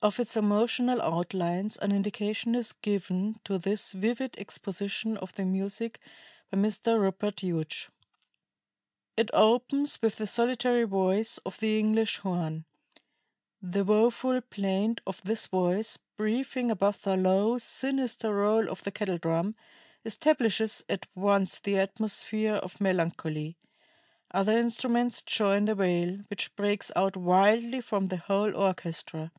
Of 0.00 0.20
its 0.20 0.36
emotional 0.36 1.02
outlines 1.02 1.76
an 1.76 1.90
indication 1.90 2.54
is 2.54 2.72
given 2.72 3.40
in 3.50 3.58
this 3.58 3.92
vivid 3.92 4.38
exposition 4.38 5.16
of 5.16 5.32
the 5.34 5.44
music 5.44 5.98
by 6.52 6.56
Mr. 6.58 7.00
Rupert 7.00 7.40
Hughes: 7.40 7.88
"It 9.16 9.28
opens 9.34 10.00
with 10.00 10.14
the 10.14 10.28
solitary 10.28 10.84
voice 10.84 11.38
of 11.38 11.58
the 11.58 11.80
English 11.80 12.18
horn.... 12.18 12.64
The 13.60 13.84
woful 13.84 14.40
plaint 14.40 15.00
of 15.04 15.20
this 15.24 15.48
voice, 15.48 15.98
breathing 16.16 16.70
above 16.70 17.04
a 17.04 17.16
low, 17.16 17.58
sinister 17.58 18.32
roll 18.32 18.70
of 18.70 18.84
the 18.84 18.92
kettle 18.92 19.18
drum, 19.18 19.56
establishes 20.04 20.84
at 20.88 21.08
once 21.16 21.58
the 21.58 21.76
atmosphere 21.76 22.54
of 22.54 22.80
melancholy. 22.80 23.58
Other 24.30 24.56
instruments 24.56 25.22
join 25.22 25.64
the 25.64 25.74
wail, 25.74 26.18
which 26.30 26.54
breaks 26.54 26.92
out 26.94 27.16
wildly 27.16 27.80
from 27.80 28.06
the 28.06 28.18
whole 28.18 28.56
orchestra. 28.56 29.32